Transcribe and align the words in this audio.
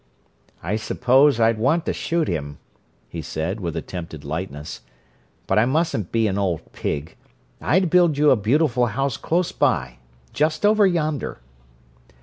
"I 0.63 0.77
suppose 0.77 1.39
I'd 1.39 1.59
want 1.59 1.85
to 1.85 1.93
shoot 1.93 2.27
him," 2.27 2.57
he 3.07 3.21
said, 3.21 3.59
with 3.59 3.75
attempted 3.77 4.25
lightness. 4.25 4.81
"But 5.45 5.59
I 5.59 5.65
mustn't 5.67 6.11
be 6.11 6.25
an 6.27 6.39
old 6.39 6.71
pig. 6.73 7.15
I'd 7.61 7.91
build 7.91 8.17
you 8.17 8.31
a 8.31 8.35
beautiful 8.35 8.87
house 8.87 9.15
close 9.15 9.51
by—just 9.51 10.65
over 10.65 10.87
yonder." 10.87 11.39